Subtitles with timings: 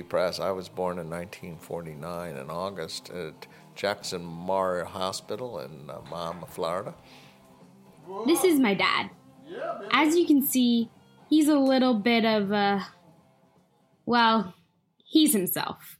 [0.00, 0.40] Press.
[0.40, 6.94] I was born in 1949 in August at Jackson Memorial Hospital in uh, Miami, Florida.
[8.26, 9.10] This is my dad.
[9.90, 10.88] As you can see,
[11.28, 12.86] he's a little bit of a.
[14.06, 14.54] Well,
[15.04, 15.98] he's himself.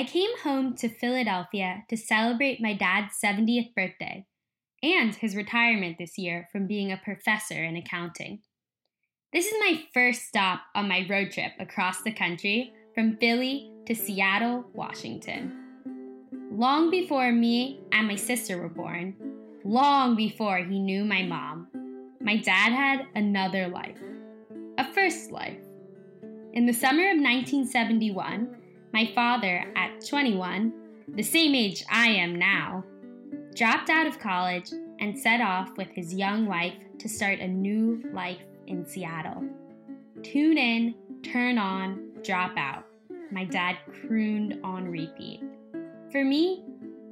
[0.00, 4.24] I came home to Philadelphia to celebrate my dad's 70th birthday
[4.82, 8.40] and his retirement this year from being a professor in accounting.
[9.30, 13.94] This is my first stop on my road trip across the country from Philly to
[13.94, 15.52] Seattle, Washington.
[16.50, 19.14] Long before me and my sister were born,
[19.66, 21.68] long before he knew my mom,
[22.22, 24.00] my dad had another life,
[24.78, 25.60] a first life.
[26.54, 28.56] In the summer of 1971,
[28.92, 30.72] my father, at 21,
[31.08, 32.84] the same age I am now,
[33.54, 38.02] dropped out of college and set off with his young wife to start a new
[38.12, 39.44] life in Seattle.
[40.22, 42.84] Tune in, turn on, drop out.
[43.30, 45.42] My dad crooned on repeat.
[46.10, 46.64] For me,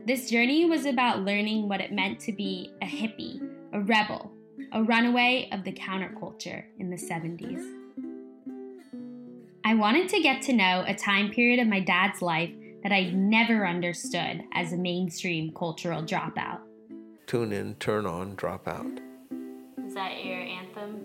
[0.05, 3.41] this journey was about learning what it meant to be a hippie,
[3.73, 4.33] a rebel,
[4.73, 7.78] a runaway of the counterculture in the 70s.
[9.69, 12.51] I wanted to get to know a time period of my dad's life
[12.83, 16.61] that I never understood as a mainstream cultural dropout.
[17.27, 18.99] Tune in, turn on, drop out.
[19.87, 21.05] Is that your anthem?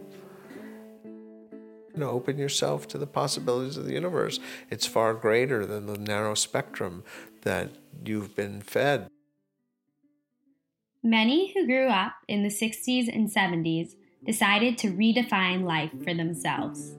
[1.03, 4.39] You know, open yourself to the possibilities of the universe.
[4.69, 7.03] It's far greater than the narrow spectrum
[7.41, 7.69] that
[8.05, 9.09] you've been fed.
[11.03, 13.95] Many who grew up in the 60s and 70s
[14.25, 16.95] decided to redefine life for themselves.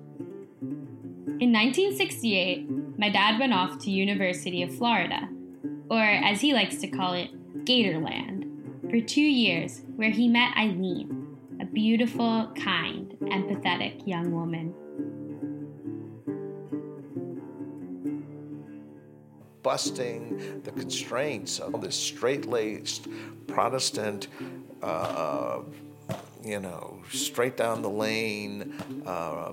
[1.40, 5.28] In 1968, my dad went off to University of Florida,
[5.90, 7.30] or as he likes to call it,
[7.64, 14.74] Gatorland, for two years, where he met Eileen, a beautiful, kind, empathetic young woman.
[19.64, 23.08] busting the constraints of this straight-laced
[23.46, 24.28] Protestant,
[24.82, 25.60] uh,
[26.44, 28.74] you know, straight down the lane
[29.06, 29.52] uh,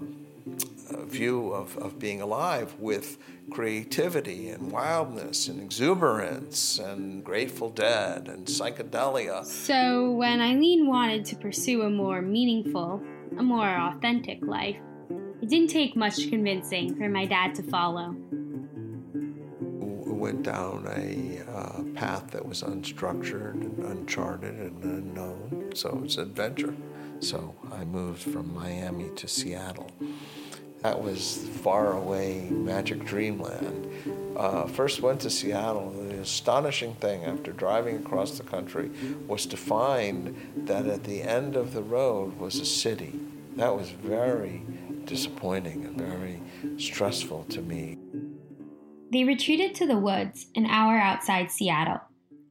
[1.12, 3.18] view of, of being alive with
[3.52, 9.46] creativity and wildness and exuberance and Grateful Dead and psychedelia.
[9.46, 13.02] So when Eileen wanted to pursue a more meaningful,
[13.38, 14.78] a more authentic life,
[15.42, 18.16] it didn't take much convincing for my dad to follow
[19.12, 25.72] We went down a uh, path that was unstructured and uncharted and unknown.
[25.76, 26.76] So it's adventure.
[27.20, 29.92] So I moved from Miami to Seattle.
[30.82, 33.88] That was far away magic dreamland.
[34.36, 35.92] Uh, first went to Seattle.
[35.92, 38.90] The astonishing thing after driving across the country
[39.28, 43.14] was to find that at the end of the road was a city.
[43.58, 44.64] That was very
[45.06, 46.42] disappointing and very
[46.78, 48.00] stressful to me.
[49.12, 52.02] They retreated to the woods an hour outside Seattle,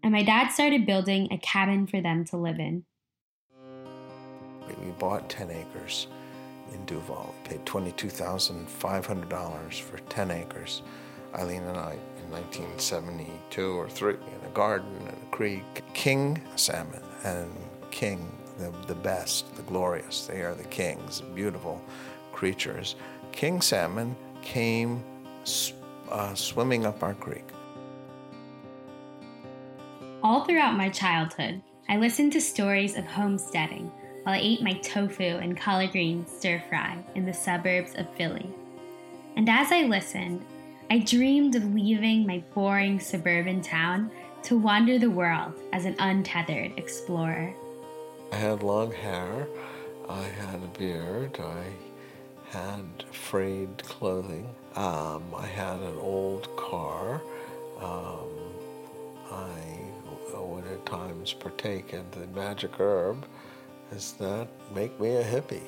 [0.05, 2.85] and my dad started building a cabin for them to live in.
[4.69, 6.07] We bought 10 acres
[6.73, 7.35] in Duvall.
[7.45, 10.83] We paid $22,500 for 10 acres.
[11.35, 17.03] Eileen and I, in 1972 or 3, in a garden and a creek, king salmon
[17.25, 17.51] and
[17.91, 20.27] king, the, the best, the glorious.
[20.27, 21.83] They are the kings, beautiful
[22.33, 22.97] creatures.
[23.33, 25.03] King salmon came
[26.11, 27.45] uh, swimming up our creek.
[30.23, 33.91] All throughout my childhood, I listened to stories of homesteading
[34.23, 38.49] while I ate my tofu and collard green stir fry in the suburbs of Philly.
[39.37, 40.45] And as I listened,
[40.91, 44.11] I dreamed of leaving my boring suburban town
[44.43, 47.55] to wander the world as an untethered explorer.
[48.33, 49.47] I had long hair,
[50.09, 51.65] I had a beard, I
[52.51, 54.49] had frayed clothing.
[54.75, 57.21] Um, I had an old car.
[57.81, 58.29] Um,
[59.31, 59.81] I
[60.39, 63.25] would at times partake in the magic herb.
[63.91, 65.63] Does that make me a hippie?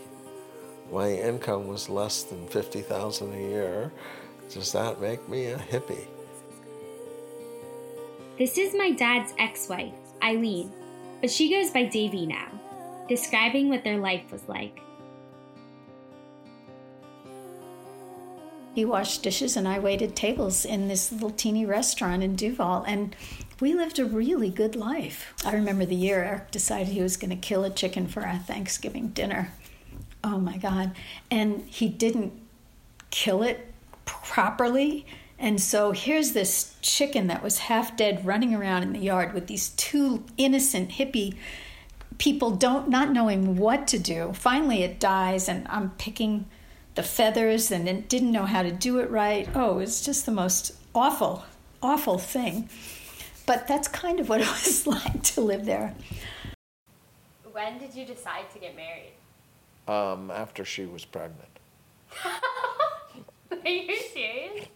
[0.92, 3.92] My income was less than 50000 a year.
[4.48, 6.06] Does that make me a hippie?
[8.38, 9.92] This is my dad's ex wife,
[10.22, 10.70] Eileen,
[11.20, 12.48] but she goes by Davy now,
[13.08, 14.80] describing what their life was like.
[18.74, 22.84] He washed dishes and I waited tables in this little teeny restaurant in Duvall.
[22.84, 23.14] And
[23.62, 25.32] we lived a really good life.
[25.46, 28.36] I remember the year Eric decided he was going to kill a chicken for our
[28.36, 29.52] Thanksgiving dinner.
[30.24, 30.96] Oh my God.
[31.30, 32.32] And he didn't
[33.10, 33.72] kill it
[34.04, 35.06] properly.
[35.38, 39.46] And so here's this chicken that was half dead running around in the yard with
[39.46, 41.36] these two innocent hippie
[42.18, 44.32] people don't not knowing what to do.
[44.32, 46.46] Finally it dies and I'm picking
[46.96, 49.48] the feathers and didn't know how to do it right.
[49.54, 51.44] Oh, it's just the most awful,
[51.80, 52.68] awful thing.
[53.52, 55.94] But that's kind of what it was like to live there.
[57.52, 59.12] When did you decide to get married?
[59.86, 61.58] Um, after she was pregnant.
[62.24, 64.68] Are you serious?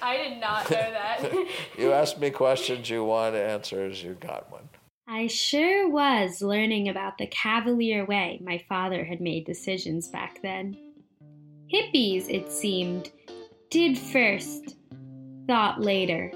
[0.00, 1.46] I did not know that.
[1.78, 4.66] you asked me questions, you want answers, you got one.
[5.06, 10.74] I sure was learning about the cavalier way my father had made decisions back then.
[11.70, 13.10] Hippies, it seemed,
[13.68, 14.76] did first,
[15.46, 16.32] thought later.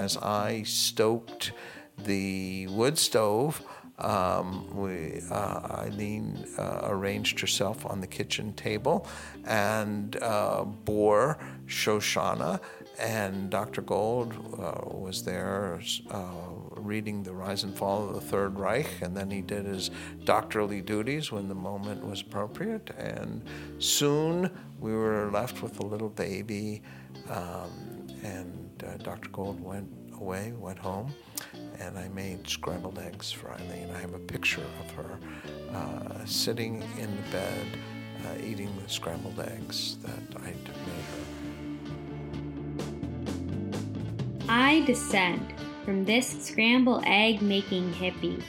[0.00, 1.52] As I stoked
[1.98, 3.62] the wood stove,
[3.98, 9.06] um, we, uh, Eileen uh, arranged herself on the kitchen table
[9.44, 11.36] and uh, bore
[11.66, 12.60] Shoshana,
[12.98, 13.82] and Dr.
[13.82, 16.30] Gold uh, was there uh,
[16.76, 19.90] reading The Rise and Fall of the Third Reich, and then he did his
[20.24, 22.88] doctorly duties when the moment was appropriate.
[22.96, 23.42] And
[23.78, 26.80] soon we were left with a little baby,
[27.28, 29.28] um, and uh, Dr.
[29.30, 31.12] Gold went away, went home
[31.78, 33.90] and I made scrambled eggs for Eileen.
[33.94, 35.18] I have a picture of her
[35.74, 37.66] uh, sitting in the bed
[38.26, 41.24] uh, eating the scrambled eggs that I'd made her.
[44.48, 45.54] I descend
[45.84, 48.42] from this scrambled egg making hippie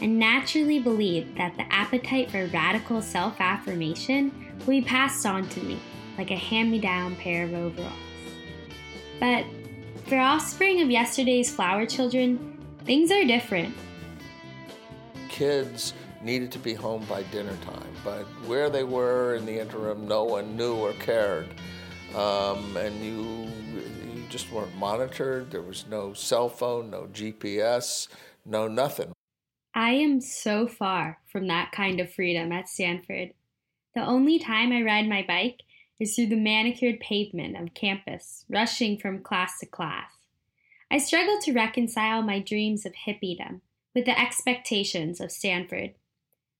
[0.00, 5.60] and naturally believe that the appetite for radical self affirmation will be passed on to
[5.60, 5.78] me
[6.16, 7.92] like a hand me down pair of overalls.
[9.20, 9.44] But
[10.08, 12.58] for offspring of yesterday's flower children,
[12.88, 13.74] Things are different.
[15.28, 20.08] Kids needed to be home by dinner time, but where they were in the interim,
[20.08, 21.48] no one knew or cared.
[22.16, 23.46] Um, and you,
[23.76, 25.50] you just weren't monitored.
[25.50, 28.08] There was no cell phone, no GPS,
[28.46, 29.12] no nothing.
[29.74, 33.34] I am so far from that kind of freedom at Stanford.
[33.94, 35.60] The only time I ride my bike
[35.98, 40.10] is through the manicured pavement of campus, rushing from class to class.
[40.90, 43.60] I struggle to reconcile my dreams of hippiedom
[43.94, 45.94] with the expectations of Stanford.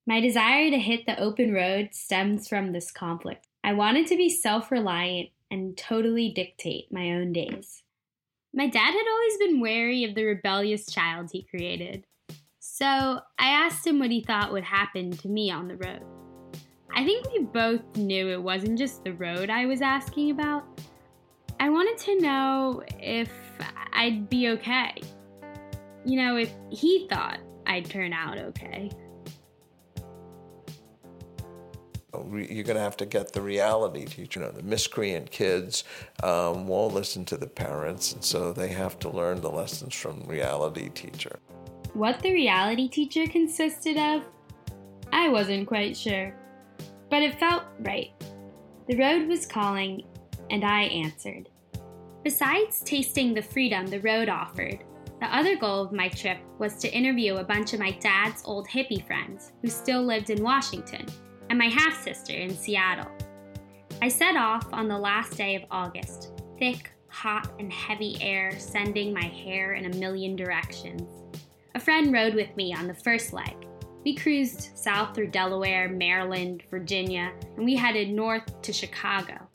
[0.07, 3.47] My desire to hit the open road stems from this conflict.
[3.63, 7.83] I wanted to be self reliant and totally dictate my own days.
[8.53, 12.05] My dad had always been wary of the rebellious child he created,
[12.59, 16.28] so I asked him what he thought would happen to me on the road.
[16.99, 20.65] I think we both knew it wasn't just the road I was asking about.
[21.61, 23.31] I wanted to know if
[23.93, 24.95] I'd be okay.
[26.05, 28.91] You know, if he thought I'd turn out okay.
[32.13, 34.41] Oh, you're going to have to get the reality teacher.
[34.41, 35.85] You know, the miscreant kids
[36.25, 40.25] um, won't listen to the parents, and so they have to learn the lessons from
[40.25, 41.39] reality teacher.
[41.95, 44.25] What the reality teacher consisted of,
[45.13, 46.35] I wasn't quite sure,
[47.11, 48.13] but it felt right.
[48.89, 50.05] The road was calling,
[50.51, 51.49] and I answered.
[52.25, 54.85] Besides tasting the freedom the road offered,
[55.21, 58.69] the other goal of my trip was to interview a bunch of my dad's old
[58.69, 61.07] hippie friends who still lived in Washington
[61.51, 63.11] and my half sister in Seattle.
[64.01, 69.13] I set off on the last day of August, thick, hot, and heavy air sending
[69.13, 71.09] my hair in a million directions.
[71.75, 73.68] A friend rode with me on the first leg.
[74.05, 79.49] We cruised south through Delaware, Maryland, Virginia, and we headed north to Chicago.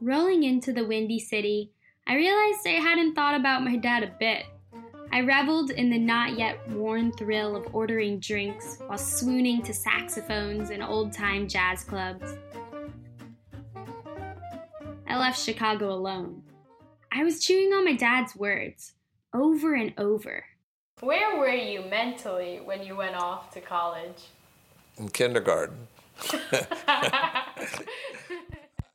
[0.00, 1.72] Rolling into the Windy City,
[2.06, 4.44] I realized I hadn't thought about my dad a bit.
[5.12, 10.70] I reveled in the not yet worn thrill of ordering drinks while swooning to saxophones
[10.70, 12.34] and old time jazz clubs.
[15.08, 16.42] I left Chicago alone.
[17.10, 18.92] I was chewing on my dad's words
[19.32, 20.44] over and over.
[21.02, 24.28] Where were you mentally when you went off to college?
[24.96, 25.88] In kindergarten.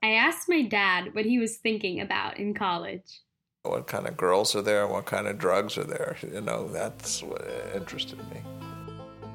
[0.02, 3.22] I asked my dad what he was thinking about in college.
[3.62, 4.88] What kind of girls are there?
[4.88, 6.18] What kind of drugs are there?
[6.24, 8.42] You know, that's what interested me.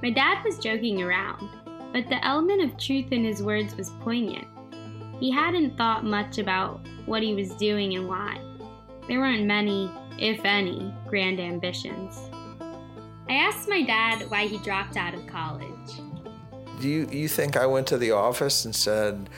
[0.02, 1.48] My dad was joking around,
[1.92, 4.48] but the element of truth in his words was poignant.
[5.20, 8.40] He hadn't thought much about what he was doing and why.
[9.06, 12.18] There weren't many, if any, grand ambitions.
[13.28, 16.00] I asked my dad why he dropped out of college.
[16.80, 19.28] Do you, you think I went to the office and said,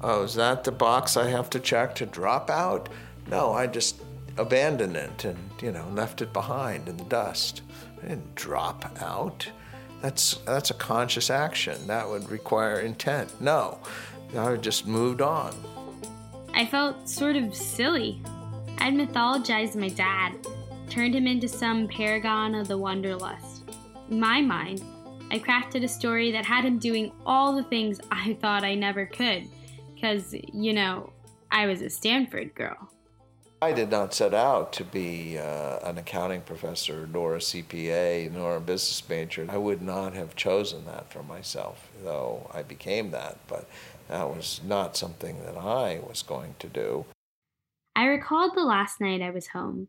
[0.00, 2.88] oh, is that the box I have to check to drop out?
[3.28, 4.00] No, I just
[4.36, 7.62] abandoned it and, you know, left it behind in the dust.
[8.02, 9.48] I didn't drop out.
[10.02, 11.86] That's, that's a conscious action.
[11.86, 13.40] That would require intent.
[13.40, 13.78] No,
[14.36, 15.54] I just moved on.
[16.54, 18.20] I felt sort of silly.
[18.78, 20.34] I'd mythologized my dad,
[20.92, 23.62] turned him into some paragon of the wanderlust.
[24.10, 24.84] In my mind,
[25.30, 29.06] I crafted a story that had him doing all the things I thought I never
[29.06, 29.48] could,
[29.94, 31.10] because, you know,
[31.50, 32.90] I was a Stanford girl.
[33.62, 38.56] I did not set out to be uh, an accounting professor, nor a CPA, nor
[38.56, 39.46] a business major.
[39.48, 43.66] I would not have chosen that for myself, though I became that, but
[44.08, 47.06] that was not something that I was going to do.
[47.96, 49.88] I recalled the last night I was home,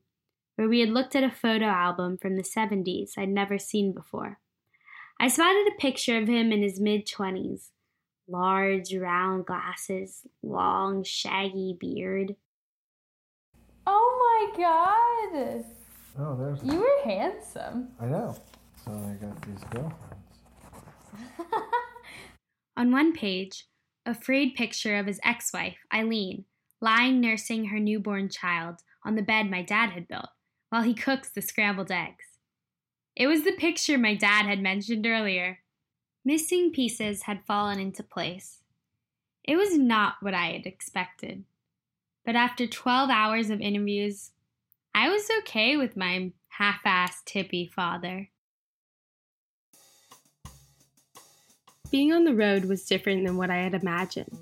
[0.55, 4.39] where we had looked at a photo album from the 70s I'd never seen before.
[5.19, 7.69] I spotted a picture of him in his mid 20s
[8.27, 12.35] large, round glasses, long, shaggy beard.
[13.85, 15.65] Oh my god!
[16.19, 16.63] Oh, there's.
[16.63, 17.89] You were handsome.
[17.99, 18.35] I know.
[18.85, 20.23] So I got these girlfriends.
[22.77, 23.67] On one page,
[24.05, 26.45] a frayed picture of his ex wife, Eileen,
[26.81, 30.29] lying nursing her newborn child on the bed my dad had built
[30.73, 32.39] while he cooks the scrambled eggs.
[33.15, 35.59] It was the picture my dad had mentioned earlier.
[36.25, 38.63] Missing pieces had fallen into place.
[39.43, 41.43] It was not what I had expected.
[42.25, 44.31] But after 12 hours of interviews,
[44.95, 48.29] I was okay with my half assed hippie father.
[51.91, 54.35] Being on the road was different than what I had imagined.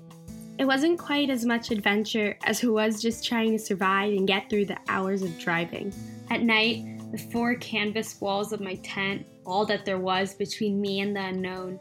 [0.58, 4.48] It wasn't quite as much adventure as it was just trying to survive and get
[4.48, 5.92] through the hours of driving.
[6.30, 11.00] At night, the four canvas walls of my tent, all that there was between me
[11.00, 11.78] and the unknown.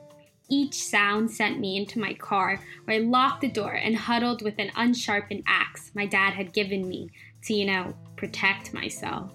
[0.50, 4.60] Each sound sent me into my car, where I locked the door and huddled with
[4.60, 7.10] an unsharpened axe my dad had given me
[7.44, 9.32] to, you know, protect myself.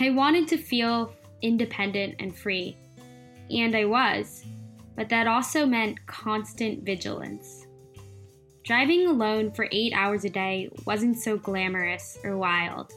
[0.00, 2.76] I wanted to feel independent and free,
[3.50, 4.44] and I was,
[4.96, 7.66] but that also meant constant vigilance.
[8.64, 12.92] Driving alone for eight hours a day wasn't so glamorous or wild.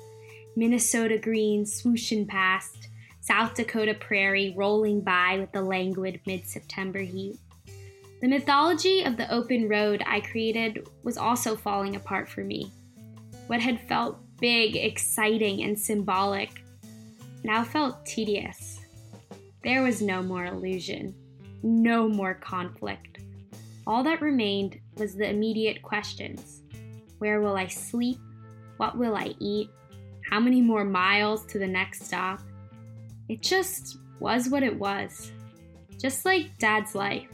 [0.57, 2.89] Minnesota green swooshing past,
[3.21, 7.37] South Dakota prairie rolling by with the languid mid September heat.
[8.21, 12.71] The mythology of the open road I created was also falling apart for me.
[13.45, 16.63] What had felt big, exciting, and symbolic
[17.43, 18.79] now felt tedious.
[19.63, 21.13] There was no more illusion,
[21.61, 23.19] no more conflict.
[23.85, 26.63] All that remained was the immediate questions
[27.19, 28.17] Where will I sleep?
[28.77, 29.69] What will I eat?
[30.29, 32.41] How many more miles to the next stop?
[33.29, 35.31] It just was what it was,
[35.97, 37.29] just like Dad's life.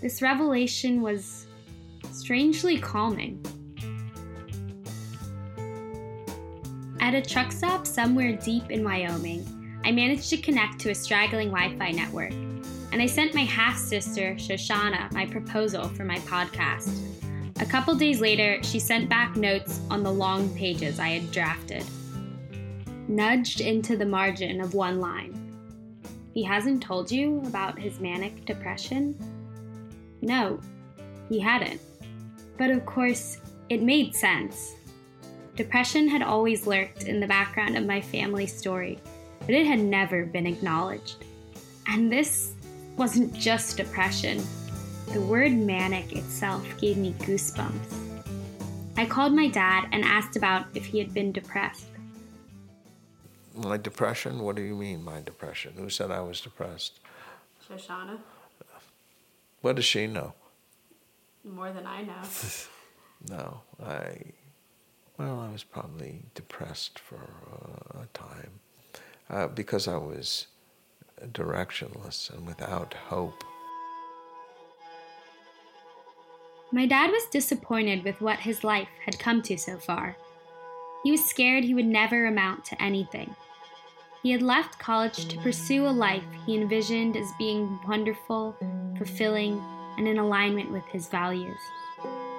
[0.00, 1.46] This revelation was
[2.12, 3.44] strangely calming.
[7.00, 11.48] At a truck stop somewhere deep in Wyoming, I managed to connect to a straggling
[11.48, 12.30] Wi Fi network,
[12.92, 17.21] and I sent my half sister, Shoshana, my proposal for my podcast.
[17.62, 21.84] A couple days later, she sent back notes on the long pages I had drafted.
[23.06, 25.32] Nudged into the margin of one line.
[26.34, 29.16] He hasn't told you about his manic depression?
[30.22, 30.58] No,
[31.28, 31.80] he hadn't.
[32.58, 33.38] But of course,
[33.68, 34.74] it made sense.
[35.54, 38.98] Depression had always lurked in the background of my family story,
[39.38, 41.24] but it had never been acknowledged.
[41.86, 42.54] And this
[42.96, 44.42] wasn't just depression.
[45.08, 47.98] The word manic itself gave me goosebumps.
[48.96, 51.86] I called my dad and asked about if he had been depressed.
[53.54, 54.38] My depression?
[54.40, 55.74] What do you mean, my depression?
[55.76, 57.00] Who said I was depressed?
[57.68, 58.18] Shoshana,
[59.60, 60.34] What does she know?
[61.44, 62.22] more than I know.
[63.28, 64.16] No, I.
[65.16, 67.20] Well, I was probably depressed for
[67.52, 68.50] uh, a time
[69.30, 70.48] uh, because I was
[71.32, 73.44] directionless and without hope.
[76.74, 80.16] My dad was disappointed with what his life had come to so far.
[81.04, 83.36] He was scared he would never amount to anything.
[84.22, 88.56] He had left college to pursue a life he envisioned as being wonderful,
[88.96, 89.62] fulfilling,
[89.98, 91.58] and in alignment with his values.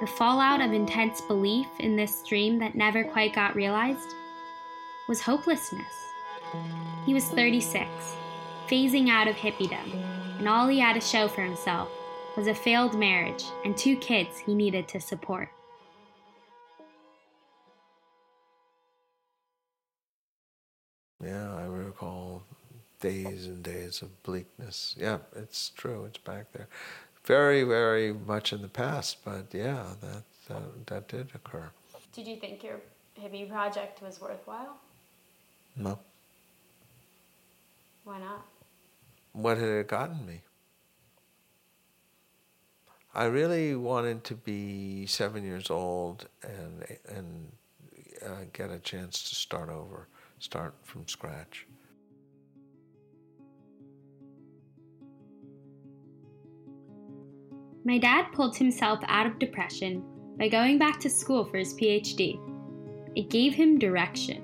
[0.02, 4.16] The fallout of intense belief in this dream that never quite got realized
[5.08, 5.94] was hopelessness.
[7.06, 7.88] He was 36,
[8.68, 9.94] phasing out of hippiedom,
[10.40, 11.92] and all he had to show for himself
[12.36, 15.50] was a failed marriage and two kids he needed to support.
[21.24, 22.44] Yeah, I recall
[23.00, 24.96] days and days of bleakness.
[25.00, 26.06] Yeah, it's true.
[26.06, 26.68] It's back there.
[27.26, 31.70] Very, very much in the past, but yeah, that that, that did occur.
[32.14, 32.82] Did you think your
[33.22, 34.78] hippie project was worthwhile?
[35.78, 35.98] No,
[38.04, 38.46] Why not?
[39.32, 40.42] what had it gotten me?
[43.16, 47.52] I really wanted to be seven years old and and
[48.26, 50.08] uh, get a chance to start over,
[50.40, 51.68] start from scratch.
[57.86, 60.04] My dad pulled himself out of depression
[60.40, 62.40] by going back to school for his PhD.
[63.16, 64.42] It gave him direction.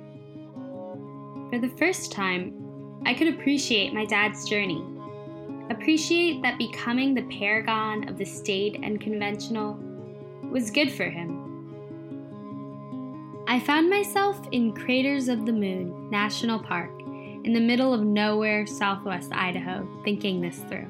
[1.49, 2.53] For the first time,
[3.05, 4.83] I could appreciate my dad's journey.
[5.69, 9.79] Appreciate that becoming the paragon of the staid and conventional
[10.51, 11.45] was good for him.
[13.47, 16.91] I found myself in Craters of the Moon National Park
[17.43, 20.88] in the middle of nowhere, southwest Idaho, thinking this through.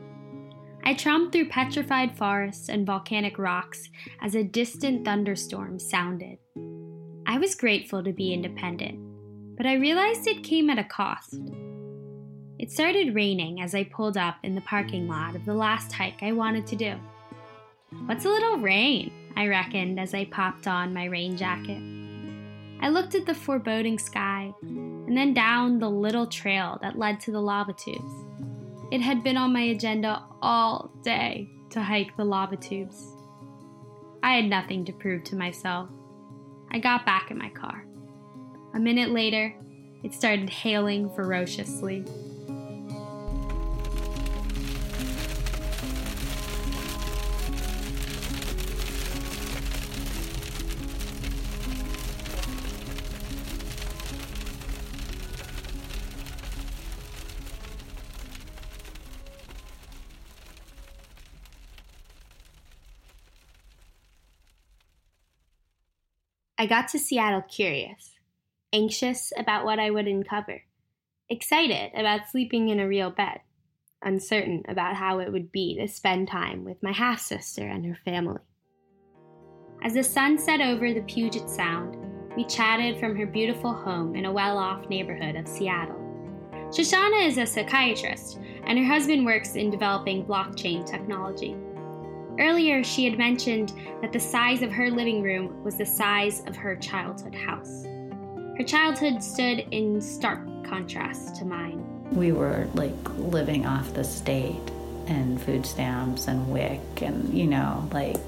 [0.83, 3.89] I tromped through petrified forests and volcanic rocks
[4.21, 6.38] as a distant thunderstorm sounded.
[7.27, 8.98] I was grateful to be independent,
[9.55, 11.39] but I realized it came at a cost.
[12.60, 16.22] It started raining as I pulled up in the parking lot of the last hike
[16.22, 16.96] I wanted to do.
[18.06, 19.13] What's a little rain?
[19.38, 21.82] I reckoned as I popped on my rain jacket.
[22.82, 27.32] I looked at the foreboding sky and then down the little trail that led to
[27.32, 28.13] the lava tubes.
[28.92, 33.13] It had been on my agenda all day to hike the lava tubes.
[34.22, 35.88] I had nothing to prove to myself.
[36.72, 37.86] I got back in my car.
[38.74, 39.56] A minute later,
[40.04, 42.06] it started hailing ferociously.
[66.62, 68.16] I got to Seattle curious,
[68.74, 70.63] anxious about what I would uncover,
[71.30, 73.39] excited about sleeping in a real bed,
[74.04, 77.98] uncertain about how it would be to spend time with my half sister and her
[78.04, 78.41] family.
[79.86, 81.95] As the sun set over the Puget Sound,
[82.36, 85.95] we chatted from her beautiful home in a well off neighborhood of Seattle.
[86.72, 91.56] Shoshana is a psychiatrist, and her husband works in developing blockchain technology.
[92.39, 96.56] Earlier, she had mentioned that the size of her living room was the size of
[96.56, 97.84] her childhood house.
[98.58, 101.84] Her childhood stood in stark contrast to mine.
[102.12, 104.71] We were like living off the state
[105.08, 108.21] and food stamps and WIC and, you know, like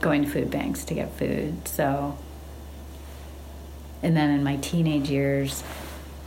[0.00, 1.66] going to food banks to get food.
[1.66, 2.16] So,
[4.04, 5.64] and then in my teenage years,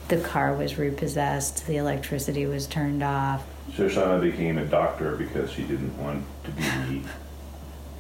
[0.10, 3.46] the car was repossessed, the electricity was turned off.
[3.72, 7.04] Shoshana became a doctor because she didn't want to be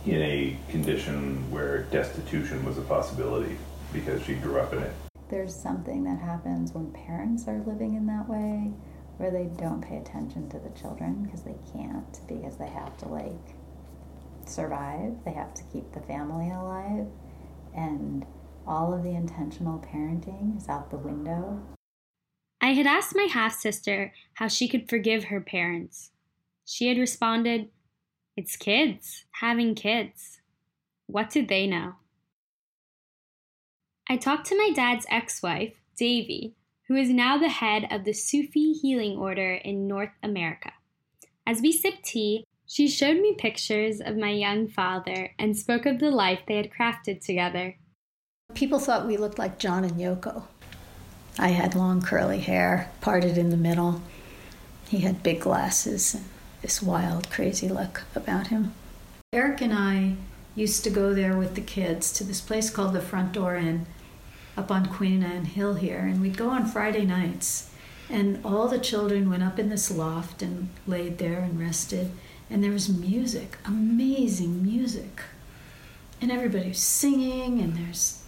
[0.05, 3.57] in a condition where destitution was a possibility
[3.93, 4.91] because she grew up in it.
[5.29, 8.71] There's something that happens when parents are living in that way
[9.17, 13.07] where they don't pay attention to the children because they can't because they have to
[13.07, 13.55] like
[14.45, 17.07] survive, they have to keep the family alive
[17.75, 18.25] and
[18.67, 21.61] all of the intentional parenting is out the window.
[22.59, 26.11] I had asked my half sister how she could forgive her parents.
[26.65, 27.69] She had responded,
[28.37, 30.39] It's kids, having kids.
[31.07, 31.95] What did they know?
[34.07, 36.55] I talked to my dad's ex wife, Davy,
[36.87, 40.71] who is now the head of the Sufi healing order in North America.
[41.45, 45.99] As we sipped tea, she showed me pictures of my young father and spoke of
[45.99, 47.75] the life they had crafted together.
[48.53, 50.43] People thought we looked like John and Yoko.
[51.37, 54.01] I had long curly hair, parted in the middle.
[54.87, 56.25] He had big glasses and
[56.61, 58.73] this wild, crazy look about him.
[59.33, 60.15] Eric and I
[60.55, 63.85] used to go there with the kids to this place called the Front Door Inn
[64.57, 67.69] up on Queen Anne Hill here, and we'd go on Friday nights.
[68.09, 72.11] And all the children went up in this loft and laid there and rested.
[72.49, 75.21] And there was music, amazing music.
[76.19, 78.21] And everybody was singing, and there's,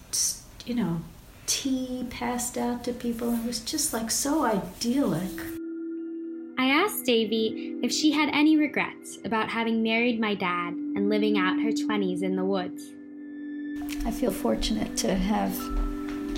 [0.65, 1.01] you know,
[1.45, 3.33] tea passed out to people.
[3.33, 5.62] It was just like so idyllic.
[7.03, 11.59] Asked Davy if she had any regrets about having married my dad and living out
[11.59, 12.93] her 20s in the woods.
[14.05, 15.53] I feel fortunate to have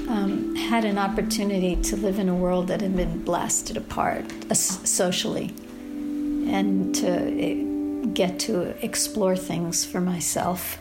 [0.09, 4.55] um, had an opportunity to live in a world that had been blasted apart uh,
[4.55, 5.53] socially
[6.47, 10.79] and to uh, get to explore things for myself.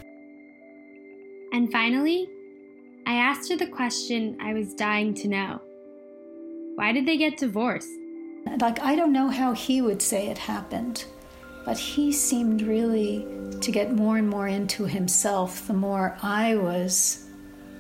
[1.53, 2.27] And finally,
[3.07, 5.61] I asked her the question I was dying to know
[6.77, 7.91] Why did they get divorced?
[8.61, 11.05] Like, I don't know how he would say it happened,
[11.65, 13.27] but he seemed really
[13.61, 17.27] to get more and more into himself the more I was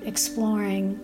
[0.03, 0.99] exploring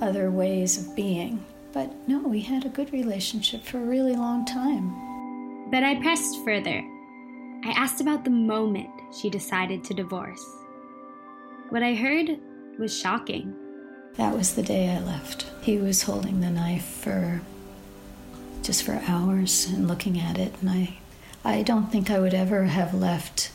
[0.00, 1.44] other ways of being.
[1.72, 5.70] But no, we had a good relationship for a really long time.
[5.70, 6.82] But I pressed further.
[7.64, 10.44] I asked about the moment she decided to divorce.
[11.70, 12.38] What I heard
[12.78, 13.54] was shocking.
[14.16, 15.46] That was the day I left.
[15.62, 17.40] He was holding the knife for
[18.62, 20.98] just for hours and looking at it and I
[21.44, 23.50] I don't think I would ever have left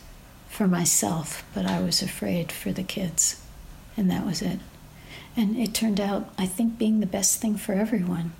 [0.50, 3.42] for myself, but I was afraid for the kids.
[3.96, 4.60] And that was it.
[5.38, 8.34] And it turned out, I think, being the best thing for everyone.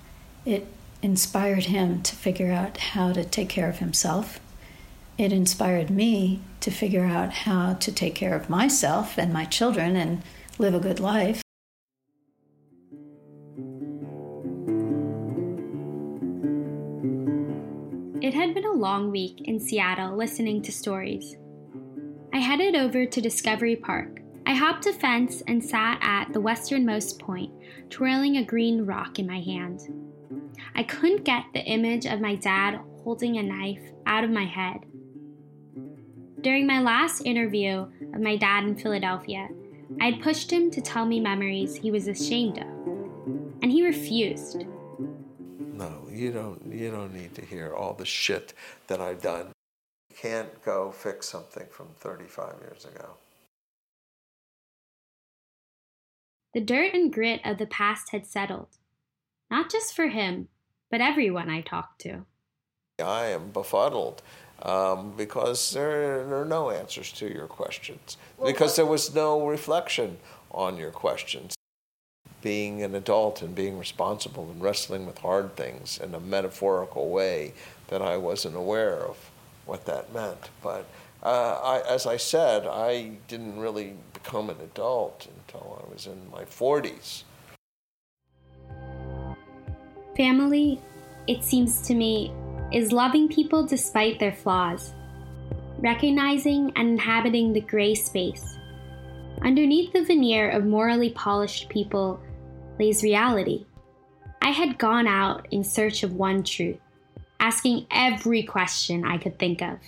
[0.44, 0.66] It
[1.00, 4.38] inspired him to figure out how to take care of himself.
[5.16, 9.96] It inspired me to figure out how to take care of myself and my children
[9.96, 10.22] and
[10.58, 11.42] live a good life.
[18.78, 21.36] Long week in Seattle listening to stories.
[22.32, 24.20] I headed over to Discovery Park.
[24.46, 27.52] I hopped a fence and sat at the westernmost point,
[27.90, 29.80] twirling a green rock in my hand.
[30.74, 34.78] I couldn't get the image of my dad holding a knife out of my head.
[36.40, 39.48] During my last interview of my dad in Philadelphia,
[40.00, 42.68] I had pushed him to tell me memories he was ashamed of,
[43.60, 44.64] and he refused.
[46.18, 46.72] No, you don't.
[46.72, 48.52] You don't need to hear all the shit
[48.88, 49.52] that I've done.
[50.10, 53.10] You can't go fix something from 35 years ago.
[56.54, 58.78] The dirt and grit of the past had settled,
[59.50, 60.48] not just for him,
[60.90, 62.24] but everyone I talked to.
[62.98, 64.22] I am befuddled
[64.62, 70.18] um, because there, there, are no answers to your questions, because there was no reflection
[70.50, 71.57] on your questions.
[72.40, 77.52] Being an adult and being responsible and wrestling with hard things in a metaphorical way
[77.88, 79.30] that I wasn't aware of
[79.66, 80.50] what that meant.
[80.62, 80.86] But
[81.22, 86.30] uh, I, as I said, I didn't really become an adult until I was in
[86.30, 87.24] my 40s.
[90.16, 90.80] Family,
[91.26, 92.32] it seems to me,
[92.72, 94.92] is loving people despite their flaws,
[95.78, 98.58] recognizing and inhabiting the gray space.
[99.42, 102.20] Underneath the veneer of morally polished people
[102.78, 103.66] lays reality.
[104.40, 106.78] I had gone out in search of one truth,
[107.40, 109.78] asking every question I could think of.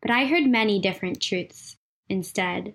[0.00, 1.76] But I heard many different truths
[2.08, 2.74] instead.